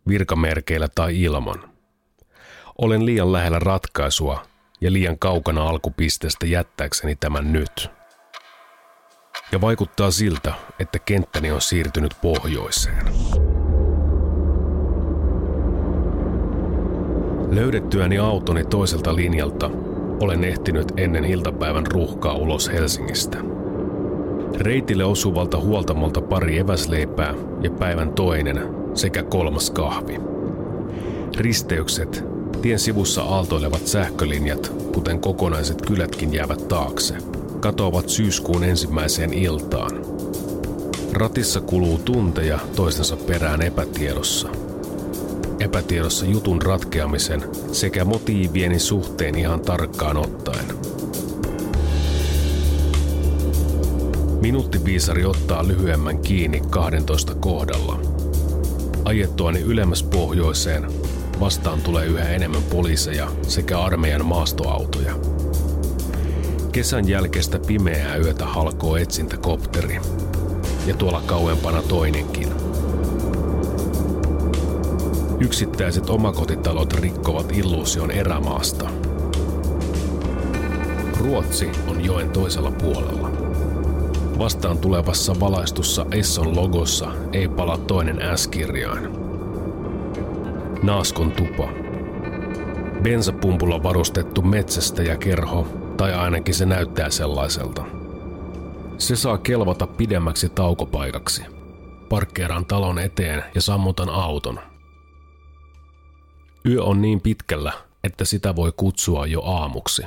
virkamerkeillä 0.08 0.88
tai 0.94 1.22
ilman. 1.22 1.70
Olen 2.78 3.06
liian 3.06 3.32
lähellä 3.32 3.58
ratkaisua 3.58 4.42
ja 4.80 4.92
liian 4.92 5.18
kaukana 5.18 5.68
alkupisteestä 5.68 6.46
jättääkseni 6.46 7.16
tämän 7.16 7.52
nyt. 7.52 7.90
Ja 9.52 9.60
vaikuttaa 9.60 10.10
siltä, 10.10 10.54
että 10.78 10.98
kenttäni 10.98 11.50
on 11.50 11.60
siirtynyt 11.60 12.14
pohjoiseen. 12.22 13.06
Löydettyäni 17.50 18.18
autoni 18.18 18.64
toiselta 18.64 19.16
linjalta 19.16 19.70
olen 20.20 20.44
ehtinyt 20.44 20.92
ennen 20.96 21.24
iltapäivän 21.24 21.86
ruuhkaa 21.86 22.34
ulos 22.34 22.68
Helsingistä– 22.68 23.38
Reitille 24.58 25.04
osuvalta 25.04 25.60
huoltamolta 25.60 26.20
pari 26.20 26.58
eväsleipää 26.58 27.34
ja 27.62 27.70
päivän 27.70 28.12
toinen 28.12 28.62
sekä 28.94 29.22
kolmas 29.22 29.70
kahvi. 29.70 30.20
Risteykset, 31.36 32.24
tien 32.62 32.78
sivussa 32.78 33.22
aaltoilevat 33.22 33.86
sähkölinjat, 33.86 34.72
kuten 34.94 35.20
kokonaiset 35.20 35.82
kylätkin 35.82 36.34
jäävät 36.34 36.68
taakse, 36.68 37.14
katoavat 37.60 38.08
syyskuun 38.08 38.64
ensimmäiseen 38.64 39.32
iltaan. 39.32 39.90
Ratissa 41.12 41.60
kuluu 41.60 41.98
tunteja 41.98 42.58
toistensa 42.76 43.16
perään 43.16 43.62
epätiedossa. 43.62 44.48
Epätiedossa 45.60 46.26
jutun 46.26 46.62
ratkeamisen 46.62 47.42
sekä 47.72 48.04
motiivieni 48.04 48.78
suhteen 48.78 49.38
ihan 49.38 49.60
tarkkaan 49.60 50.16
ottaen. 50.16 50.79
Minuuttiviisari 54.40 55.24
ottaa 55.24 55.68
lyhyemmän 55.68 56.18
kiinni 56.18 56.60
12 56.70 57.34
kohdalla. 57.34 58.00
Ajettuani 59.04 59.60
ylemmäs 59.60 60.02
pohjoiseen 60.02 60.86
vastaan 61.40 61.80
tulee 61.80 62.06
yhä 62.06 62.28
enemmän 62.28 62.62
poliiseja 62.62 63.28
sekä 63.42 63.80
armeijan 63.80 64.26
maastoautoja. 64.26 65.14
Kesän 66.72 67.08
jälkeistä 67.08 67.58
pimeää 67.58 68.16
yötä 68.16 68.46
halkoo 68.46 68.96
etsintäkopteri. 68.96 70.00
Ja 70.86 70.94
tuolla 70.94 71.22
kauempana 71.26 71.82
toinenkin. 71.82 72.48
Yksittäiset 75.40 76.10
omakotitalot 76.10 76.92
rikkovat 76.92 77.52
illuusion 77.52 78.10
erämaasta. 78.10 78.90
Ruotsi 81.18 81.70
on 81.88 82.04
joen 82.04 82.30
toisella 82.30 82.70
puolella. 82.70 83.19
Vastaan 84.40 84.78
tulevassa 84.78 85.40
valaistussa 85.40 86.06
Esson 86.12 86.56
logossa 86.56 87.12
ei 87.32 87.48
pala 87.48 87.78
toinen 87.78 88.38
S-kirjain. 88.38 89.08
Naaskon 90.82 91.32
tupa. 91.32 91.68
Bensapumpulla 93.02 93.82
varustettu 93.82 94.42
metsästä 94.42 95.02
ja 95.02 95.16
kerho, 95.16 95.68
tai 95.96 96.14
ainakin 96.14 96.54
se 96.54 96.66
näyttää 96.66 97.10
sellaiselta. 97.10 97.84
Se 98.98 99.16
saa 99.16 99.38
kelvata 99.38 99.86
pidemmäksi 99.86 100.48
taukopaikaksi. 100.48 101.42
Parkkeeraan 102.08 102.66
talon 102.66 102.98
eteen 102.98 103.44
ja 103.54 103.62
sammutan 103.62 104.08
auton. 104.08 104.60
Yö 106.66 106.82
on 106.82 107.02
niin 107.02 107.20
pitkällä, 107.20 107.72
että 108.04 108.24
sitä 108.24 108.56
voi 108.56 108.72
kutsua 108.76 109.26
jo 109.26 109.42
aamuksi. 109.42 110.02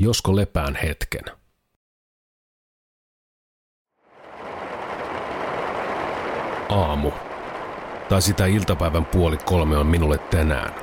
Josko 0.00 0.36
lepään 0.36 0.78
hetken. 0.82 1.45
Aamu. 6.68 7.10
Tai 8.08 8.22
sitä 8.22 8.46
iltapäivän 8.46 9.04
puoli 9.04 9.36
kolme 9.36 9.76
on 9.76 9.86
minulle 9.86 10.18
tänään. 10.18 10.74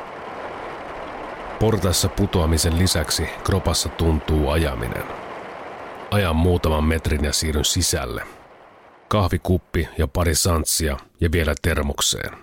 Portaissa 1.59 2.09
putoamisen 2.09 2.79
lisäksi 2.79 3.23
kropassa 3.43 3.89
tuntuu 3.89 4.49
ajaminen. 4.49 5.03
Ajan 6.11 6.35
muutaman 6.35 6.83
metrin 6.83 7.23
ja 7.23 7.33
siirryn 7.33 7.65
sisälle. 7.65 8.23
Kahvikuppi 9.07 9.89
ja 9.97 10.07
pari 10.07 10.35
santsia 10.35 10.97
ja 11.21 11.31
vielä 11.31 11.53
termokseen. 11.61 12.37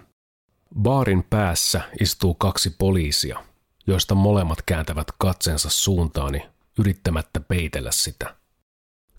Baarin 0.82 1.23
päässä 1.30 1.80
istuu 2.00 2.35
kaksi 2.35 2.70
poliisia, 2.78 3.38
joista 3.87 4.14
molemmat 4.14 4.62
kääntävät 4.66 5.06
katsensa 5.18 5.70
suuntaani 5.70 6.42
yrittämättä 6.78 7.40
peitellä 7.40 7.92
sitä. 7.92 8.39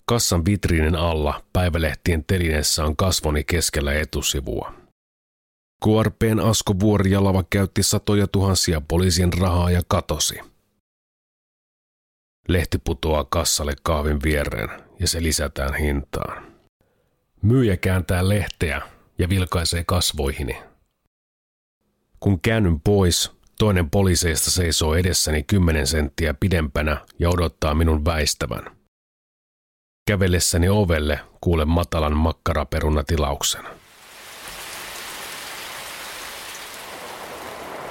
Kassan 0.04 0.44
vitriinin 0.44 0.96
alla 0.96 1.44
päivälehtien 1.52 2.24
telineessä 2.24 2.84
on 2.84 2.96
kasvoni 2.96 3.44
keskellä 3.44 3.92
etusivua. 3.92 4.74
KRPn 5.84 6.40
Asko 6.40 6.80
Vuorijalava 6.80 7.44
käytti 7.50 7.82
satoja 7.82 8.26
tuhansia 8.26 8.80
poliisien 8.80 9.32
rahaa 9.32 9.70
ja 9.70 9.82
katosi. 9.88 10.40
Lehti 12.48 12.78
putoaa 12.78 13.24
kassalle 13.24 13.74
kahvin 13.82 14.22
viereen 14.22 14.70
ja 15.00 15.08
se 15.08 15.22
lisätään 15.22 15.74
hintaan. 15.74 16.52
Myyjä 17.42 17.76
kääntää 17.76 18.28
lehteä 18.28 18.82
ja 19.18 19.28
vilkaisee 19.28 19.84
kasvoihini. 19.84 20.62
Kun 22.20 22.40
käännyn 22.40 22.80
pois, 22.80 23.30
toinen 23.58 23.90
poliiseista 23.90 24.50
seisoo 24.50 24.94
edessäni 24.94 25.42
kymmenen 25.42 25.86
senttiä 25.86 26.34
pidempänä 26.34 27.06
ja 27.18 27.30
odottaa 27.30 27.74
minun 27.74 28.04
väistävän– 28.04 28.64
Kävellessäni 30.06 30.68
ovelle 30.68 31.20
kuulen 31.40 31.68
matalan 31.68 32.16
makkaraperunatilauksen. 32.16 33.64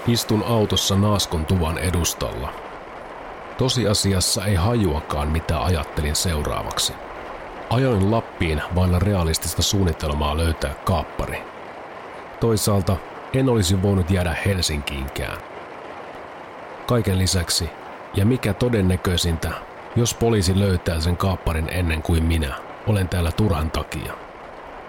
Istun 0.08 0.43
autossa 0.43 0.95
naaskon 0.95 1.45
tuvan 1.45 1.78
edustalla. 1.78 2.54
Tosiasiassa 3.58 4.45
ei 4.45 4.56
hajuakaan, 4.56 5.28
mitä 5.28 5.63
ajattelin 5.63 6.15
seuraavaksi. 6.15 6.93
Ajoin 7.69 8.12
Lappiin 8.12 8.62
vailla 8.76 9.00
realistista 9.00 9.62
suunnitelmaa 9.62 10.38
löytää 10.38 10.74
kaappari. 10.86 11.43
Toisaalta 12.39 12.97
en 13.34 13.50
olisi 13.50 13.82
voinut 13.82 14.12
jäädä 14.12 14.36
Helsinkiinkään. 14.45 15.38
Kaiken 16.88 17.19
lisäksi, 17.19 17.69
ja 18.13 18.26
mikä 18.26 18.54
todennäköisintä, 18.54 19.70
jos 19.95 20.13
poliisi 20.13 20.60
löytää 20.60 20.99
sen 20.99 21.17
kaapparin 21.17 21.69
ennen 21.71 22.01
kuin 22.01 22.23
minä, 22.23 22.56
olen 22.88 23.10
täällä 23.10 23.32
turhan 23.32 23.71
takia. 23.71 24.13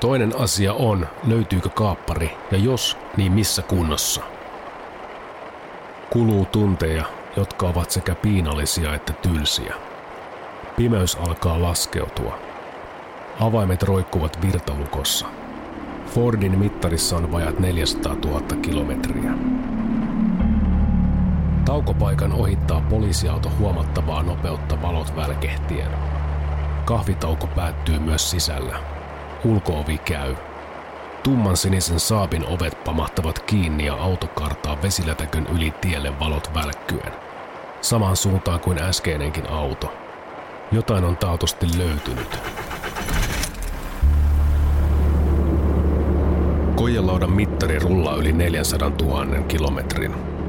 Toinen 0.01 0.39
asia 0.39 0.73
on, 0.73 1.07
löytyykö 1.27 1.69
kaappari 1.69 2.31
ja 2.51 2.59
jos, 2.59 2.99
niin 3.17 3.33
missä 3.33 3.63
kunnossa. 3.63 4.23
Kuluu 6.11 6.45
tunteja, 6.45 7.05
jotka 7.37 7.67
ovat 7.67 7.91
sekä 7.91 8.15
piinallisia 8.15 8.95
että 8.95 9.13
tylsiä. 9.13 9.75
Pimeys 10.77 11.17
alkaa 11.17 11.63
laskeutua. 11.63 12.39
Avaimet 13.41 13.83
roikkuvat 13.83 14.43
virtalukossa. 14.43 15.27
Fordin 16.07 16.59
mittarissa 16.59 17.17
on 17.17 17.33
vajat 17.33 17.59
400 17.59 18.15
000 18.15 18.41
kilometriä. 18.63 19.33
Taukopaikan 21.65 22.33
ohittaa 22.33 22.81
poliisiauto 22.81 23.51
huomattavaa 23.59 24.23
nopeutta 24.23 24.83
valot 24.83 25.17
välkehtien. 25.17 25.89
Kahvitauko 26.85 27.47
päättyy 27.47 27.99
myös 27.99 28.31
sisällä. 28.31 28.77
Ulkoovi 29.45 29.99
käy. 29.99 30.35
Tumman 31.23 31.57
sinisen 31.57 32.01
saapin 32.01 32.47
ovet 32.47 32.85
pamahtavat 32.85 33.39
kiinni 33.39 33.87
ja 33.87 33.95
auto 33.95 34.27
kartaa 34.27 34.83
vesilätäkön 34.83 35.47
yli 35.47 35.71
tielle 35.81 36.19
valot 36.21 36.51
välkkyen. 36.55 37.13
Samaan 37.81 38.17
suuntaan 38.17 38.61
kuin 38.61 38.79
äskeinenkin 38.79 39.51
auto. 39.51 39.93
Jotain 40.73 41.05
on 41.05 41.17
taatusti 41.17 41.67
löytynyt. 41.79 42.39
Kojelaudan 46.75 47.33
mittari 47.33 47.79
rullaa 47.79 48.17
yli 48.17 48.33
400 48.33 48.89
000 48.89 49.43
kilometrin 49.43 50.42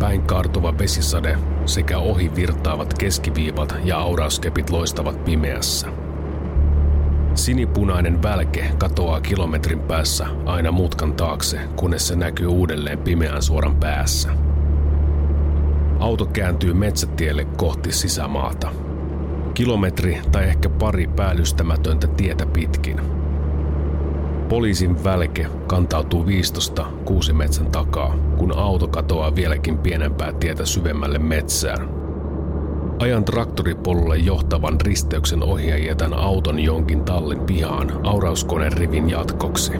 päin 0.00 0.22
kaartuva 0.22 0.78
vesisade 0.78 1.38
sekä 1.66 1.98
ohi 1.98 2.34
virtaavat 2.34 2.94
keskiviivat 2.98 3.74
ja 3.84 3.98
aurauskepit 3.98 4.70
loistavat 4.70 5.24
pimeässä. 5.24 5.88
Sinipunainen 7.34 8.22
välke 8.22 8.70
katoaa 8.78 9.20
kilometrin 9.20 9.80
päässä 9.80 10.26
aina 10.46 10.72
mutkan 10.72 11.12
taakse, 11.12 11.58
kunnes 11.76 12.08
se 12.08 12.16
näkyy 12.16 12.46
uudelleen 12.46 12.98
pimeän 12.98 13.42
suoran 13.42 13.76
päässä. 13.76 14.30
Auto 15.98 16.26
kääntyy 16.26 16.74
metsätielle 16.74 17.44
kohti 17.44 17.92
sisämaata. 17.92 18.68
Kilometri 19.54 20.20
tai 20.32 20.44
ehkä 20.44 20.68
pari 20.68 21.06
päällystämätöntä 21.06 22.06
tietä 22.06 22.46
pitkin– 22.46 23.00
Poliisin 24.48 25.04
välke 25.04 25.46
kantautuu 25.66 26.26
viistosta 26.26 26.86
kuusimetsän 27.04 27.66
takaa, 27.66 28.16
kun 28.38 28.58
auto 28.58 28.88
katoaa 28.88 29.34
vieläkin 29.36 29.78
pienempää 29.78 30.32
tietä 30.32 30.64
syvemmälle 30.64 31.18
metsään. 31.18 31.88
Ajan 32.98 33.24
traktoripolulle 33.24 34.16
johtavan 34.16 34.80
risteyksen 34.80 35.42
ohi 35.42 35.68
ja 35.68 35.78
jätän 35.78 36.14
auton 36.14 36.58
jonkin 36.58 37.04
tallin 37.04 37.40
pihaan 37.40 38.06
aurauskoneen 38.06 38.72
rivin 38.72 39.10
jatkoksi. 39.10 39.72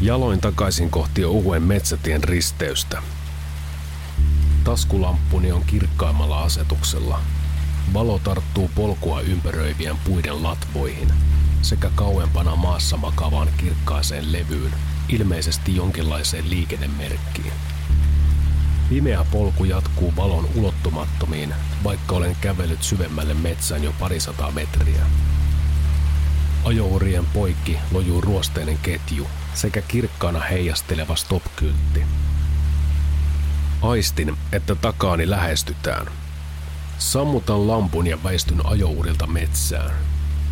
Jaloin 0.00 0.40
takaisin 0.40 0.90
kohti 0.90 1.24
uuden 1.24 1.62
metsätien 1.62 2.24
risteystä. 2.24 3.02
Taskulamppuni 4.64 5.52
on 5.52 5.62
kirkkaimmalla 5.66 6.42
asetuksella 6.42 7.20
Valo 7.94 8.18
tarttuu 8.18 8.70
polkua 8.74 9.20
ympäröivien 9.20 9.96
puiden 10.04 10.42
latvoihin 10.42 11.08
sekä 11.62 11.90
kauempana 11.94 12.56
maassa 12.56 12.96
makavaan 12.96 13.48
kirkkaaseen 13.56 14.32
levyyn, 14.32 14.72
ilmeisesti 15.08 15.76
jonkinlaiseen 15.76 16.50
liikennemerkkiin. 16.50 17.52
Pimeä 18.88 19.24
polku 19.32 19.64
jatkuu 19.64 20.16
valon 20.16 20.48
ulottumattomiin, 20.54 21.54
vaikka 21.84 22.14
olen 22.14 22.36
kävellyt 22.40 22.82
syvemmälle 22.82 23.34
metsään 23.34 23.84
jo 23.84 23.94
parisataa 24.00 24.50
metriä. 24.50 25.06
Ajourien 26.64 27.26
poikki 27.26 27.78
lojuu 27.90 28.20
ruosteinen 28.20 28.78
ketju 28.78 29.28
sekä 29.54 29.82
kirkkaana 29.82 30.40
heijasteleva 30.40 31.16
stop-kyltti. 31.16 32.02
Aistin, 33.82 34.36
että 34.52 34.74
takaani 34.74 35.30
lähestytään– 35.30 36.06
Sammutan 37.02 37.68
lampun 37.68 38.06
ja 38.06 38.18
väistyn 38.24 38.66
ajouudilta 38.66 39.26
metsään. 39.26 39.90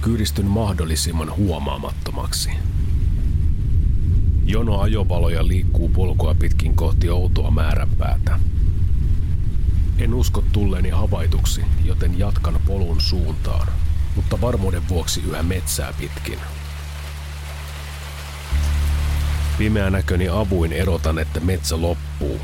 Kyydistyn 0.01 0.47
mahdollisimman 0.47 1.37
huomaamattomaksi. 1.37 2.51
Jono 4.45 4.81
ajovaloja 4.81 5.49
liikkuu 5.49 5.89
polkua 5.89 6.35
pitkin 6.35 6.77
kohti 6.77 7.11
outoa 7.11 7.51
määränpäätä. 7.51 8.41
En 9.99 10.15
usko 10.15 10.45
tulleeni 10.53 10.91
havaituksi, 10.91 11.61
joten 11.85 12.19
jatkan 12.19 12.61
polun 12.67 13.01
suuntaan, 13.01 13.69
mutta 14.17 14.41
varmuuden 14.41 14.89
vuoksi 14.89 15.23
yhä 15.29 15.43
metsää 15.43 15.93
pitkin. 15.99 16.39
Pimeä 19.59 19.91
näköni 19.91 20.29
avuin 20.29 20.73
erotan, 20.73 21.19
että 21.19 21.41
metsä 21.41 21.81
loppuu. 21.81 22.41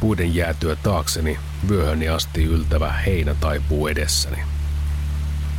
Puiden 0.00 0.34
jäätyä 0.34 0.76
taakseni 0.76 1.38
vyöhöni 1.68 2.08
asti 2.08 2.44
yltävä 2.44 2.92
heinä 2.92 3.34
taipuu 3.34 3.86
edessäni. 3.86 4.38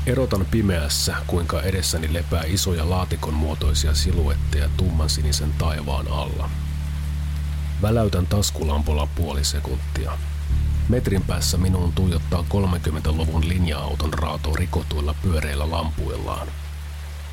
Erotan 0.06 0.46
pimeässä, 0.52 1.16
kuinka 1.28 1.62
edessäni 1.62 2.14
lepää 2.14 2.44
isoja 2.46 2.90
laatikon 2.90 3.34
muotoisia 3.34 3.94
siluetteja 3.94 4.70
tumman 4.78 5.10
sinisen 5.10 5.54
taivaan 5.58 6.08
alla. 6.08 6.50
Väläytän 7.82 8.28
taskulampolla 8.28 9.08
puoli 9.16 9.44
sekuntia. 9.44 10.18
Metrin 10.90 11.24
päässä 11.24 11.58
minuun 11.58 11.94
tuijottaa 11.94 12.46
30-luvun 12.50 13.50
linja-auton 13.50 14.14
raato 14.14 14.54
rikotuilla 14.56 15.16
pyöreillä 15.22 15.72
lampuillaan. 15.72 16.48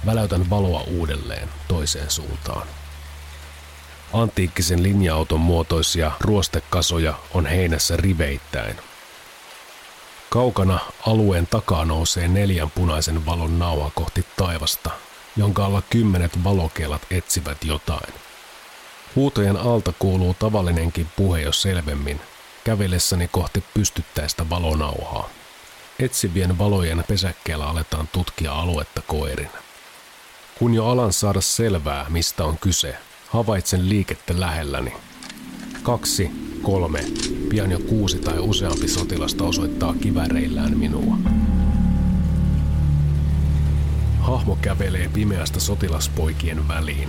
Väläytän 0.07 0.51
valoa 0.51 0.81
uudelleen 0.81 1.49
toiseen 1.69 2.11
suuntaan. 2.11 2.67
Antiikkisen 4.13 4.83
linja-auton 4.83 5.41
muotoisia 5.41 6.13
ruostekasoja 6.21 7.15
on 7.35 7.47
heinässä 7.47 7.97
riveittäin. 7.97 8.77
Kaukana 10.31 10.79
alueen 11.07 11.47
takaa 11.47 11.85
nousee 11.85 12.29
neljän 12.29 12.71
punaisen 12.71 13.27
valon 13.27 13.59
nauha 13.59 13.91
kohti 13.95 14.27
taivasta, 14.37 14.91
jonka 15.37 15.65
alla 15.65 15.83
kymmenet 15.91 16.45
valokelat 16.45 17.03
etsivät 17.11 17.65
jotain. 17.65 18.15
Huutojen 19.17 19.57
alta 19.57 19.93
kuuluu 19.99 20.35
tavallinenkin 20.39 21.09
puhe 21.17 21.41
jo 21.41 21.53
selvemmin, 21.53 22.21
kävellessäni 22.65 23.29
kohti 23.29 23.65
pystyttäistä 23.75 24.51
valonauhaa. 24.51 25.29
Etsivien 25.99 26.59
valojen 26.59 27.05
pesäkkeellä 27.09 27.67
aletaan 27.67 28.09
tutkia 28.09 28.53
aluetta 28.53 29.03
koirin. 29.07 29.51
Kun 30.59 30.75
jo 30.75 30.87
alan 30.87 31.13
saada 31.13 31.41
selvää, 31.41 32.07
mistä 32.09 32.45
on 32.45 32.59
kyse, 32.59 32.97
havaitsen 33.31 33.89
liikettä 33.89 34.41
lähelläni. 34.41 34.93
Kaksi, 35.83 36.31
kolme, 36.63 37.05
pian 37.49 37.71
jo 37.71 37.79
kuusi 37.79 38.19
tai 38.19 38.39
useampi 38.39 38.89
sotilasta 38.89 39.45
osoittaa 39.45 39.95
kiväreillään 39.95 40.79
minua. 40.79 41.17
Hahmo 44.21 44.59
kävelee 44.63 45.11
pimeästä 45.13 45.61
sotilaspoikien 45.61 46.69
väliin. 46.69 47.09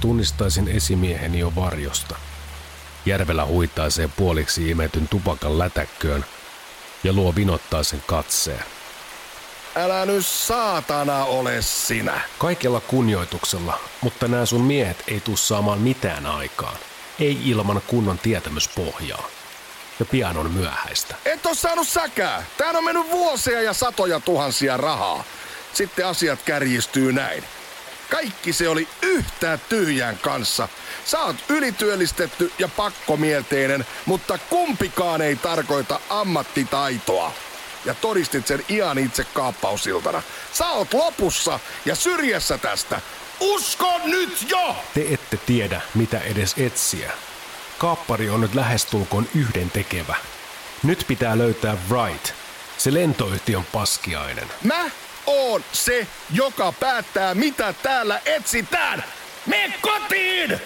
Tunnistaisin 0.00 0.68
esimieheni 0.68 1.38
jo 1.38 1.52
varjosta. 1.56 2.16
Järvellä 3.06 3.46
huitaisee 3.46 4.08
puoliksi 4.16 4.70
imetyn 4.70 5.08
tupakan 5.08 5.58
lätäkköön 5.58 6.24
ja 7.04 7.12
luo 7.12 7.34
vinottaisen 7.34 8.02
katseen. 8.06 8.79
Älä 9.76 10.06
nyt 10.06 10.26
saatana 10.26 11.24
ole 11.24 11.62
sinä. 11.62 12.20
Kaikella 12.38 12.80
kunnioituksella, 12.80 13.78
mutta 14.00 14.28
nämä 14.28 14.46
sun 14.46 14.60
miehet 14.60 15.04
ei 15.08 15.20
tuu 15.20 15.36
saamaan 15.36 15.78
mitään 15.78 16.26
aikaan. 16.26 16.76
Ei 17.18 17.38
ilman 17.44 17.82
kunnon 17.86 18.18
tietämyspohjaa. 18.18 19.28
Ja 20.00 20.06
pian 20.06 20.36
on 20.36 20.50
myöhäistä. 20.50 21.14
Et 21.24 21.46
oo 21.46 21.54
saanut 21.54 21.88
säkää. 21.88 22.44
Tään 22.56 22.76
on 22.76 22.84
mennyt 22.84 23.10
vuosia 23.10 23.60
ja 23.60 23.72
satoja 23.72 24.20
tuhansia 24.20 24.76
rahaa. 24.76 25.24
Sitten 25.72 26.06
asiat 26.06 26.42
kärjistyy 26.42 27.12
näin. 27.12 27.44
Kaikki 28.10 28.52
se 28.52 28.68
oli 28.68 28.88
yhtä 29.02 29.58
tyhjän 29.68 30.18
kanssa. 30.18 30.68
Sä 31.04 31.20
oot 31.20 31.36
ylityöllistetty 31.48 32.52
ja 32.58 32.68
pakkomielteinen, 32.68 33.86
mutta 34.06 34.38
kumpikaan 34.38 35.22
ei 35.22 35.36
tarkoita 35.36 36.00
ammattitaitoa. 36.08 37.32
Ja 37.84 37.94
todistit 37.94 38.46
sen 38.46 38.64
ihan 38.68 38.98
itse 38.98 39.24
kaappausiltana. 39.24 40.22
Sä 40.52 40.68
oot 40.68 40.94
lopussa 40.94 41.60
ja 41.84 41.94
syrjässä 41.94 42.58
tästä. 42.58 43.00
Usko 43.40 44.00
nyt 44.04 44.46
jo! 44.48 44.76
Te 44.94 45.06
ette 45.10 45.36
tiedä, 45.36 45.80
mitä 45.94 46.18
edes 46.18 46.54
etsiä. 46.58 47.12
Kaappari 47.78 48.30
on 48.30 48.40
nyt 48.40 48.54
lähestulkoon 48.54 49.28
yhden 49.34 49.70
tekevä. 49.70 50.16
Nyt 50.82 51.04
pitää 51.08 51.38
löytää 51.38 51.76
Wright, 51.90 52.32
se 52.78 52.94
lentoyhtiön 52.94 53.64
paskiainen. 53.72 54.48
Mä 54.64 54.90
oon 55.26 55.64
se, 55.72 56.06
joka 56.32 56.72
päättää 56.72 57.34
mitä 57.34 57.74
täällä 57.82 58.20
etsitään. 58.26 59.04
Me 59.46 59.72
kotiin! 59.80 60.60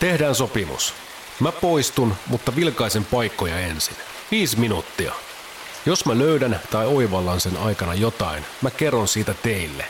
Tehdään 0.00 0.34
sopimus. 0.34 0.94
Mä 1.40 1.52
poistun, 1.52 2.16
mutta 2.26 2.56
vilkaisen 2.56 3.04
paikkoja 3.04 3.58
ensin. 3.58 3.96
Viisi 4.30 4.58
minuuttia. 4.58 5.12
Jos 5.86 6.06
mä 6.06 6.18
löydän 6.18 6.60
tai 6.70 6.86
oivallan 6.86 7.40
sen 7.40 7.56
aikana 7.56 7.94
jotain, 7.94 8.44
mä 8.62 8.70
kerron 8.70 9.08
siitä 9.08 9.34
teille. 9.34 9.84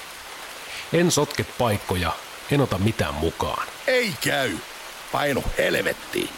En 0.93 1.11
sotke 1.11 1.47
paikkoja, 1.59 2.13
en 2.51 2.61
ota 2.61 2.79
mitään 2.79 3.15
mukaan. 3.15 3.69
Ei 3.87 4.15
käy. 4.21 4.51
Painu 5.13 5.45
helvettiin. 5.59 6.29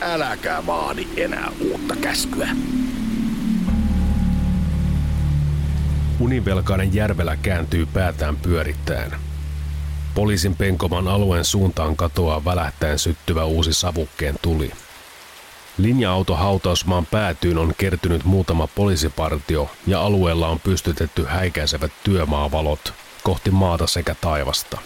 Äläkää 0.00 0.66
vaadi 0.66 1.06
enää 1.16 1.52
uutta 1.60 1.96
käskyä. 1.96 2.48
Univelkainen 6.20 6.94
järvelä 6.94 7.36
kääntyy 7.36 7.86
päätään 7.86 8.36
pyörittäen. 8.36 9.12
Poliisin 10.14 10.56
penkoman 10.56 11.08
alueen 11.08 11.44
suuntaan 11.44 11.96
katoaa 11.96 12.44
välähtäen 12.44 12.98
syttyvä 12.98 13.44
uusi 13.44 13.72
savukkeen 13.72 14.34
tuli. 14.42 14.72
Linja-auto 15.78 16.36
hautausmaan 16.36 17.06
päätyyn 17.06 17.58
on 17.58 17.74
kertynyt 17.78 18.24
muutama 18.24 18.66
poliisipartio 18.66 19.70
ja 19.86 20.00
alueella 20.00 20.48
on 20.48 20.60
pystytetty 20.60 21.24
häikäisevät 21.24 21.92
työmaavalot 22.04 22.94
kohti 23.22 23.50
maata 23.50 23.86
sekä 23.86 24.14
taivasta. 24.20 24.78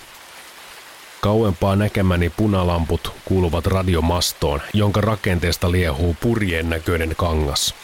Kauempaa 1.21 1.77
näkemäni 1.77 2.31
punalamput 2.31 3.13
kuuluvat 3.25 3.67
radiomastoon, 3.67 4.63
jonka 4.73 5.01
rakenteesta 5.01 5.71
liehuu 5.71 6.17
purjeen 6.21 6.71
näköinen 6.71 7.17
kangas. 7.17 7.75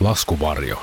Laskuvarjo. 0.00 0.82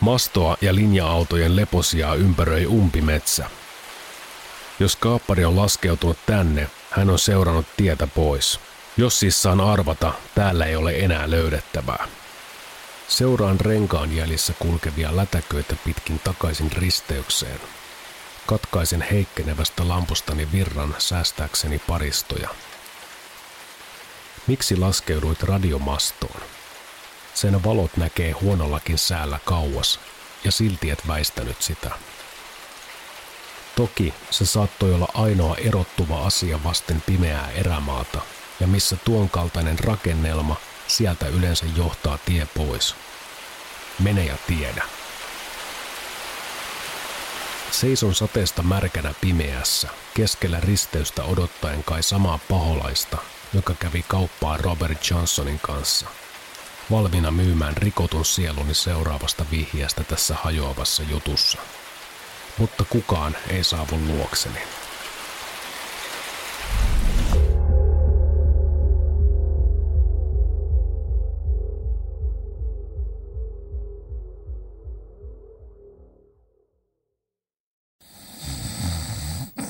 Mastoa 0.00 0.56
ja 0.60 0.74
linja-autojen 0.74 1.56
leposijaa 1.56 2.14
ympäröi 2.14 2.66
umpimetsä. 2.66 3.50
Jos 4.80 4.96
kaappari 4.96 5.44
on 5.44 5.56
laskeutunut 5.56 6.18
tänne, 6.26 6.70
hän 6.90 7.10
on 7.10 7.18
seurannut 7.18 7.66
tietä 7.76 8.06
pois. 8.06 8.60
Jos 8.98 9.20
siis 9.20 9.42
saan 9.42 9.60
arvata, 9.60 10.12
täällä 10.34 10.66
ei 10.66 10.76
ole 10.76 10.96
enää 10.98 11.30
löydettävää. 11.30 12.08
Seuraan 13.08 13.60
renkaan 13.60 14.16
jäljissä 14.16 14.52
kulkevia 14.58 15.16
lätäköitä 15.16 15.76
pitkin 15.84 16.18
takaisin 16.18 16.72
risteykseen. 16.72 17.60
Katkaisen 18.46 19.02
heikkenevästä 19.02 19.88
lampustani 19.88 20.48
virran 20.52 20.94
säästääkseni 20.98 21.78
paristoja. 21.78 22.48
Miksi 24.46 24.76
laskeuduit 24.76 25.42
radiomastoon? 25.42 26.40
Sen 27.34 27.64
valot 27.64 27.96
näkee 27.96 28.32
huonollakin 28.32 28.98
säällä 28.98 29.38
kauas, 29.44 30.00
ja 30.44 30.52
silti 30.52 30.90
et 30.90 31.08
väistänyt 31.08 31.62
sitä. 31.62 31.90
Toki 33.76 34.14
se 34.30 34.46
saattoi 34.46 34.94
olla 34.94 35.08
ainoa 35.14 35.56
erottuva 35.56 36.26
asia 36.26 36.64
vasten 36.64 37.02
pimeää 37.06 37.50
erämaata, 37.50 38.20
ja 38.60 38.66
missä 38.66 38.96
tuon 39.04 39.30
kaltainen 39.30 39.78
rakennelma, 39.78 40.56
sieltä 40.86 41.28
yleensä 41.28 41.66
johtaa 41.76 42.18
tie 42.18 42.48
pois. 42.56 42.94
Mene 43.98 44.24
ja 44.24 44.36
tiedä. 44.46 44.82
Seison 47.70 48.14
sateesta 48.14 48.62
märkänä 48.62 49.14
pimeässä, 49.20 49.88
keskellä 50.14 50.60
risteystä 50.60 51.24
odottaen 51.24 51.84
kai 51.84 52.02
samaa 52.02 52.38
paholaista, 52.48 53.18
joka 53.54 53.74
kävi 53.74 54.04
kauppaa 54.08 54.56
Robert 54.56 55.10
Johnsonin 55.10 55.60
kanssa. 55.60 56.06
Valmiina 56.90 57.30
myymään 57.30 57.76
rikotun 57.76 58.24
sieluni 58.24 58.74
seuraavasta 58.74 59.46
vihjeestä 59.50 60.04
tässä 60.04 60.34
hajoavassa 60.42 61.02
jutussa. 61.02 61.58
Mutta 62.58 62.84
kukaan 62.84 63.36
ei 63.48 63.64
saavu 63.64 63.98
luokseni. 64.06 64.58